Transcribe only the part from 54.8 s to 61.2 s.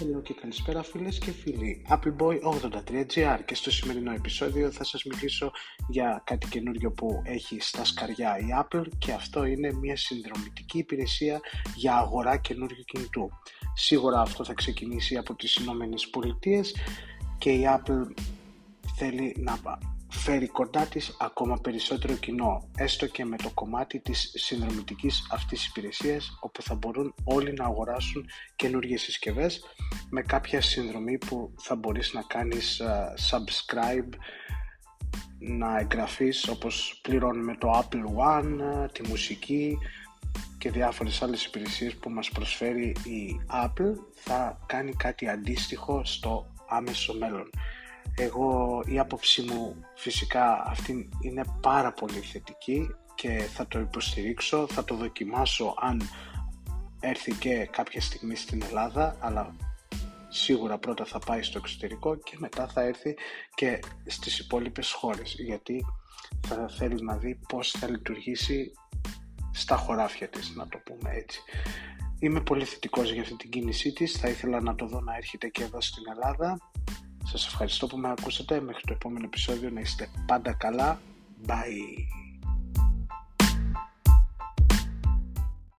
το δοκιμάσω αν έρθει και κάποια στιγμή στην Ελλάδα αλλά σίγουρα πρώτα θα